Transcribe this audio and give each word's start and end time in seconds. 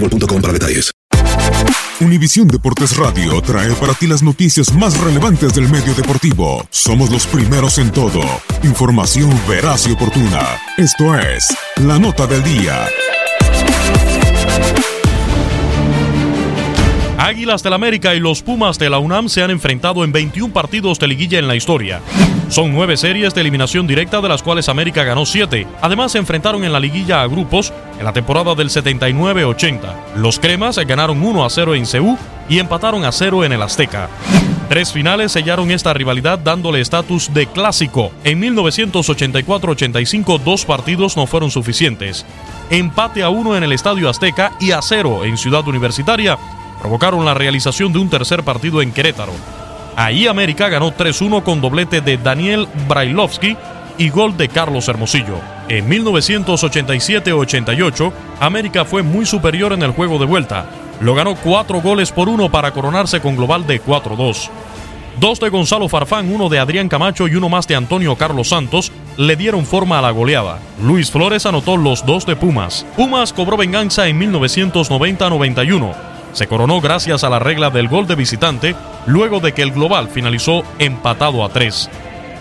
boostmobile.com 0.00 0.40
para 0.40 0.52
detalles. 0.52 0.92
Univisión 1.98 2.46
Deportes 2.46 2.94
Radio 2.98 3.40
trae 3.40 3.72
para 3.74 3.94
ti 3.94 4.06
las 4.06 4.22
noticias 4.22 4.72
más 4.74 5.00
relevantes 5.00 5.54
del 5.54 5.68
medio 5.68 5.94
deportivo. 5.94 6.66
Somos 6.70 7.10
los 7.10 7.26
primeros 7.26 7.78
en 7.78 7.90
todo. 7.90 8.20
Información 8.62 9.30
veraz 9.48 9.86
y 9.86 9.92
oportuna. 9.92 10.42
Esto 10.76 11.18
es 11.18 11.56
La 11.76 11.98
Nota 11.98 12.26
del 12.26 12.42
Día. 12.42 12.86
Águilas 17.16 17.62
del 17.62 17.72
América 17.72 18.14
y 18.14 18.20
los 18.20 18.42
Pumas 18.42 18.78
de 18.78 18.90
la 18.90 18.98
UNAM 18.98 19.30
se 19.30 19.42
han 19.42 19.50
enfrentado 19.50 20.04
en 20.04 20.12
21 20.12 20.52
partidos 20.52 20.98
de 20.98 21.08
liguilla 21.08 21.38
en 21.38 21.48
la 21.48 21.56
historia. 21.56 22.02
Son 22.48 22.72
nueve 22.72 22.96
series 22.96 23.34
de 23.34 23.40
eliminación 23.40 23.86
directa 23.86 24.20
de 24.20 24.28
las 24.28 24.42
cuales 24.42 24.68
América 24.68 25.02
ganó 25.02 25.26
7. 25.26 25.66
Además 25.82 26.12
se 26.12 26.18
enfrentaron 26.18 26.64
en 26.64 26.72
la 26.72 26.78
liguilla 26.78 27.22
a 27.22 27.26
grupos 27.26 27.72
en 27.98 28.04
la 28.04 28.12
temporada 28.12 28.54
del 28.54 28.70
79-80. 28.70 30.14
Los 30.16 30.38
cremas 30.38 30.78
ganaron 30.78 31.22
1 31.22 31.44
a 31.44 31.50
0 31.50 31.74
en 31.74 31.86
Ceú 31.86 32.16
y 32.48 32.60
empataron 32.60 33.04
a 33.04 33.10
0 33.10 33.44
en 33.44 33.52
el 33.52 33.62
Azteca. 33.62 34.08
Tres 34.68 34.92
finales 34.92 35.32
sellaron 35.32 35.70
esta 35.70 35.92
rivalidad 35.92 36.38
dándole 36.38 36.80
estatus 36.80 37.34
de 37.34 37.46
clásico. 37.46 38.12
En 38.22 38.40
1984-85 38.42 40.40
dos 40.40 40.64
partidos 40.64 41.16
no 41.16 41.26
fueron 41.26 41.50
suficientes. 41.50 42.24
Empate 42.70 43.22
a 43.22 43.28
1 43.28 43.56
en 43.56 43.64
el 43.64 43.72
Estadio 43.72 44.08
Azteca 44.08 44.52
y 44.60 44.70
a 44.70 44.82
0 44.82 45.24
en 45.24 45.36
Ciudad 45.36 45.66
Universitaria 45.66 46.38
provocaron 46.80 47.24
la 47.24 47.34
realización 47.34 47.92
de 47.92 47.98
un 47.98 48.08
tercer 48.08 48.42
partido 48.44 48.82
en 48.82 48.92
Querétaro. 48.92 49.32
Ahí 49.96 50.26
América 50.26 50.68
ganó 50.68 50.92
3-1 50.92 51.42
con 51.42 51.62
doblete 51.62 52.02
de 52.02 52.18
Daniel 52.18 52.68
Brailovsky 52.86 53.56
y 53.96 54.10
gol 54.10 54.36
de 54.36 54.48
Carlos 54.48 54.88
Hermosillo. 54.88 55.38
En 55.68 55.88
1987-88, 55.88 58.12
América 58.40 58.84
fue 58.84 59.02
muy 59.02 59.24
superior 59.24 59.72
en 59.72 59.82
el 59.82 59.92
juego 59.92 60.18
de 60.18 60.26
vuelta. 60.26 60.66
Lo 61.00 61.14
ganó 61.14 61.34
4 61.34 61.80
goles 61.80 62.12
por 62.12 62.28
1 62.28 62.50
para 62.50 62.72
coronarse 62.72 63.20
con 63.20 63.36
global 63.36 63.66
de 63.66 63.82
4-2. 63.82 64.50
Dos 65.18 65.40
de 65.40 65.48
Gonzalo 65.48 65.88
Farfán, 65.88 66.30
uno 66.30 66.50
de 66.50 66.58
Adrián 66.58 66.90
Camacho 66.90 67.26
y 67.26 67.36
uno 67.36 67.48
más 67.48 67.66
de 67.66 67.74
Antonio 67.74 68.16
Carlos 68.16 68.50
Santos 68.50 68.92
le 69.16 69.34
dieron 69.34 69.64
forma 69.64 69.98
a 69.98 70.02
la 70.02 70.10
goleada. 70.10 70.58
Luis 70.82 71.10
Flores 71.10 71.46
anotó 71.46 71.78
los 71.78 72.04
dos 72.04 72.26
de 72.26 72.36
Pumas. 72.36 72.84
Pumas 72.96 73.32
cobró 73.32 73.56
venganza 73.56 74.08
en 74.08 74.20
1990-91 74.20 76.15
se 76.32 76.46
coronó 76.46 76.80
gracias 76.80 77.24
a 77.24 77.30
la 77.30 77.38
regla 77.38 77.70
del 77.70 77.88
gol 77.88 78.06
de 78.06 78.14
visitante 78.14 78.74
luego 79.06 79.40
de 79.40 79.52
que 79.52 79.62
el 79.62 79.72
global 79.72 80.08
finalizó 80.08 80.62
empatado 80.78 81.44
a 81.44 81.48
3. 81.48 81.90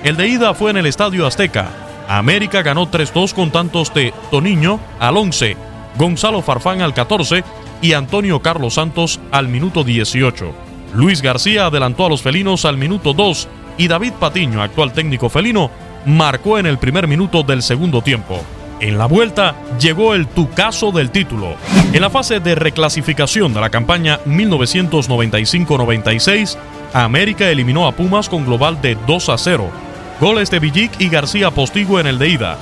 El 0.03 0.17
de 0.17 0.27
ida 0.27 0.53
fue 0.53 0.71
en 0.71 0.77
el 0.77 0.85
Estadio 0.85 1.25
Azteca. 1.25 1.69
América 2.07 2.61
ganó 2.61 2.89
3-2 2.89 3.33
con 3.33 3.51
tantos 3.51 3.93
de 3.93 4.13
Toniño 4.29 4.79
al 4.99 5.17
11, 5.17 5.57
Gonzalo 5.97 6.41
Farfán 6.41 6.81
al 6.81 6.93
14 6.93 7.43
y 7.81 7.93
Antonio 7.93 8.41
Carlos 8.41 8.75
Santos 8.75 9.19
al 9.31 9.47
minuto 9.47 9.83
18. 9.83 10.53
Luis 10.93 11.21
García 11.21 11.65
adelantó 11.65 12.05
a 12.05 12.09
los 12.09 12.21
felinos 12.21 12.65
al 12.65 12.77
minuto 12.77 13.13
2 13.13 13.47
y 13.77 13.87
David 13.87 14.13
Patiño, 14.13 14.61
actual 14.61 14.93
técnico 14.93 15.29
felino, 15.29 15.69
marcó 16.05 16.57
en 16.57 16.65
el 16.65 16.77
primer 16.77 17.07
minuto 17.07 17.43
del 17.43 17.61
segundo 17.61 18.01
tiempo. 18.01 18.39
En 18.79 18.97
la 18.97 19.05
vuelta 19.05 19.53
llegó 19.79 20.13
el 20.13 20.27
tucazo 20.27 20.91
del 20.91 21.09
título. 21.09 21.55
En 21.93 22.01
la 22.01 22.09
fase 22.09 22.41
de 22.41 22.55
reclasificación 22.55 23.53
de 23.53 23.61
la 23.61 23.69
campaña 23.69 24.19
1995-96, 24.25 26.57
América 26.93 27.49
eliminó 27.49 27.87
a 27.87 27.93
Pumas 27.93 28.27
con 28.27 28.45
global 28.45 28.81
de 28.81 28.97
2 29.07 29.29
a 29.29 29.37
0. 29.37 29.69
Goles 30.19 30.51
de 30.51 30.59
Villic 30.59 30.91
y 30.99 31.07
García 31.09 31.51
Postigo 31.51 31.97
en 31.99 32.07
el 32.07 32.19
de 32.19 32.29
ida. 32.29 32.57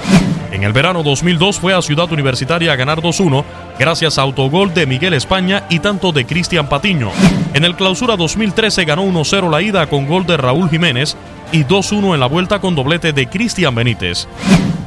En 0.51 0.63
el 0.63 0.71
verano 0.71 1.01
2002 1.01 1.59
fue 1.59 1.73
a 1.73 1.81
Ciudad 1.81 2.11
Universitaria 2.11 2.73
a 2.73 2.75
ganar 2.75 3.01
2-1 3.01 3.43
gracias 3.79 4.19
a 4.19 4.21
autogol 4.21 4.71
de 4.71 4.85
Miguel 4.85 5.15
España 5.15 5.63
y 5.67 5.79
tanto 5.79 6.11
de 6.11 6.27
Cristian 6.27 6.69
Patiño. 6.69 7.09
En 7.55 7.65
el 7.65 7.75
clausura 7.75 8.15
2013 8.15 8.85
ganó 8.85 9.03
1-0 9.03 9.49
la 9.49 9.63
ida 9.63 9.87
con 9.87 10.05
gol 10.05 10.27
de 10.27 10.37
Raúl 10.37 10.69
Jiménez 10.69 11.17
y 11.51 11.63
2-1 11.63 12.13
en 12.13 12.19
la 12.19 12.27
vuelta 12.27 12.59
con 12.59 12.75
doblete 12.75 13.13
de 13.13 13.25
Cristian 13.27 13.73
Benítez. 13.73 14.27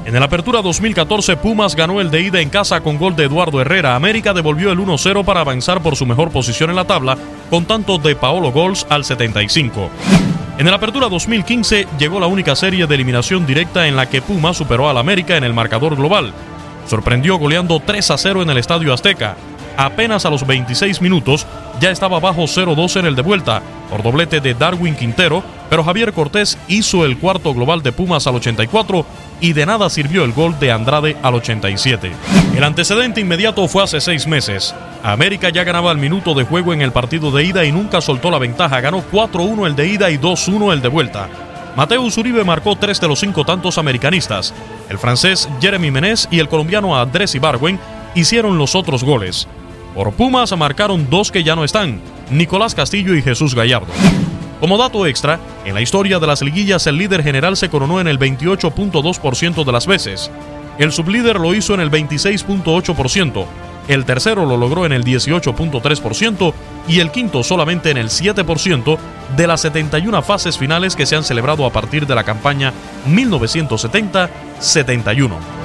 En 0.06 0.14
el 0.14 0.22
Apertura 0.22 0.62
2014, 0.62 1.36
Pumas 1.36 1.74
ganó 1.74 2.00
el 2.00 2.12
de 2.12 2.20
ida 2.22 2.40
en 2.40 2.48
casa 2.48 2.80
con 2.80 2.96
gol 2.96 3.16
de 3.16 3.24
Eduardo 3.24 3.60
Herrera. 3.60 3.96
América 3.96 4.32
devolvió 4.32 4.70
el 4.70 4.78
1-0 4.78 5.24
para 5.24 5.40
avanzar 5.40 5.82
por 5.82 5.96
su 5.96 6.06
mejor 6.06 6.30
posición 6.30 6.70
en 6.70 6.76
la 6.76 6.84
tabla, 6.84 7.18
con 7.50 7.64
tanto 7.64 7.98
de 7.98 8.14
Paolo 8.14 8.52
Gols 8.52 8.86
al 8.88 9.04
75. 9.04 9.90
En 10.58 10.68
el 10.68 10.72
Apertura 10.72 11.08
2015 11.08 11.88
llegó 11.98 12.20
la 12.20 12.28
única 12.28 12.54
serie 12.54 12.86
de 12.86 12.94
eliminación 12.94 13.46
directa 13.46 13.88
en 13.88 13.96
la 13.96 14.08
que 14.08 14.22
Pumas 14.22 14.56
superó 14.56 14.88
al 14.88 14.98
América 14.98 15.36
en 15.36 15.42
el 15.42 15.52
marcador 15.52 15.96
global. 15.96 16.32
Sorprendió 16.86 17.36
goleando 17.36 17.80
3 17.84 18.12
0 18.16 18.42
en 18.42 18.50
el 18.50 18.58
Estadio 18.58 18.94
Azteca. 18.94 19.34
Apenas 19.76 20.24
a 20.24 20.30
los 20.30 20.46
26 20.46 21.02
minutos 21.02 21.46
ya 21.80 21.90
estaba 21.90 22.18
bajo 22.18 22.42
0-2 22.42 22.98
en 22.98 23.06
el 23.06 23.14
de 23.14 23.22
vuelta, 23.22 23.62
por 23.90 24.02
doblete 24.02 24.40
de 24.40 24.54
Darwin 24.54 24.96
Quintero, 24.96 25.42
pero 25.68 25.84
Javier 25.84 26.12
Cortés 26.12 26.56
hizo 26.68 27.04
el 27.04 27.18
cuarto 27.18 27.52
global 27.52 27.82
de 27.82 27.92
Pumas 27.92 28.26
al 28.26 28.36
84 28.36 29.04
y 29.40 29.52
de 29.52 29.66
nada 29.66 29.90
sirvió 29.90 30.24
el 30.24 30.32
gol 30.32 30.58
de 30.58 30.72
Andrade 30.72 31.16
al 31.22 31.34
87. 31.34 32.12
El 32.56 32.64
antecedente 32.64 33.20
inmediato 33.20 33.68
fue 33.68 33.82
hace 33.82 34.00
seis 34.00 34.26
meses. 34.26 34.74
América 35.02 35.50
ya 35.50 35.64
ganaba 35.64 35.92
el 35.92 35.98
minuto 35.98 36.34
de 36.34 36.44
juego 36.44 36.72
en 36.72 36.80
el 36.80 36.92
partido 36.92 37.30
de 37.30 37.44
ida 37.44 37.64
y 37.64 37.72
nunca 37.72 38.00
soltó 38.00 38.30
la 38.30 38.38
ventaja. 38.38 38.80
Ganó 38.80 39.02
4-1 39.12 39.66
el 39.66 39.76
de 39.76 39.88
ida 39.88 40.10
y 40.10 40.18
2-1 40.18 40.72
el 40.72 40.80
de 40.80 40.88
vuelta. 40.88 41.28
Mateus 41.76 42.16
Uribe 42.16 42.42
marcó 42.42 42.74
tres 42.76 42.98
de 43.00 43.08
los 43.08 43.20
cinco 43.20 43.44
tantos 43.44 43.76
americanistas. 43.76 44.54
El 44.88 44.96
francés 44.96 45.46
Jeremy 45.60 45.90
Menez 45.90 46.26
y 46.30 46.38
el 46.38 46.48
colombiano 46.48 46.98
Andrés 46.98 47.34
Ibargüen 47.34 47.78
hicieron 48.14 48.56
los 48.56 48.74
otros 48.74 49.04
goles. 49.04 49.46
Por 49.96 50.12
Pumas 50.12 50.56
marcaron 50.58 51.08
dos 51.08 51.32
que 51.32 51.42
ya 51.42 51.56
no 51.56 51.64
están, 51.64 52.02
Nicolás 52.30 52.74
Castillo 52.74 53.14
y 53.14 53.22
Jesús 53.22 53.54
Gallardo. 53.54 53.94
Como 54.60 54.76
dato 54.76 55.06
extra, 55.06 55.40
en 55.64 55.72
la 55.72 55.80
historia 55.80 56.18
de 56.18 56.26
las 56.26 56.42
liguillas 56.42 56.86
el 56.86 56.98
líder 56.98 57.22
general 57.22 57.56
se 57.56 57.70
coronó 57.70 57.98
en 57.98 58.06
el 58.06 58.18
28.2% 58.18 59.64
de 59.64 59.72
las 59.72 59.86
veces, 59.86 60.30
el 60.78 60.92
sublíder 60.92 61.40
lo 61.40 61.54
hizo 61.54 61.72
en 61.72 61.80
el 61.80 61.90
26.8%, 61.90 63.46
el 63.88 64.04
tercero 64.04 64.44
lo 64.44 64.58
logró 64.58 64.84
en 64.84 64.92
el 64.92 65.02
18.3% 65.02 66.52
y 66.88 67.00
el 67.00 67.10
quinto 67.10 67.42
solamente 67.42 67.90
en 67.90 67.96
el 67.96 68.10
7% 68.10 68.98
de 69.34 69.46
las 69.46 69.62
71 69.62 70.22
fases 70.22 70.58
finales 70.58 70.94
que 70.94 71.06
se 71.06 71.16
han 71.16 71.24
celebrado 71.24 71.64
a 71.64 71.72
partir 71.72 72.06
de 72.06 72.14
la 72.14 72.24
campaña 72.24 72.74
1970-71. 73.08 75.55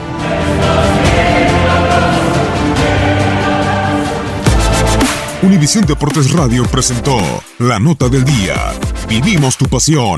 Univisión 5.61 5.85
Deportes 5.85 6.31
Radio 6.31 6.65
presentó 6.65 7.19
la 7.59 7.77
nota 7.77 8.09
del 8.09 8.25
día. 8.25 8.73
Vivimos 9.07 9.57
tu 9.57 9.67
pasión. 9.67 10.17